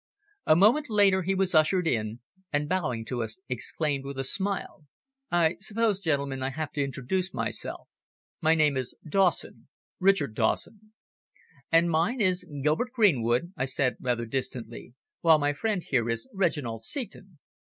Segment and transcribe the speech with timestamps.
[0.47, 4.87] A moment later he was ushered in, and bowing to us exclaimed with a smile
[5.29, 7.87] "I suppose, gentlemen, I have to introduce myself.
[8.41, 9.67] My name is Dawson
[9.99, 10.93] Richard Dawson."
[11.71, 14.95] "And mine is Gilbert Greenwood," I said rather distantly.
[15.19, 17.37] "While my friend here is Reginald Seton."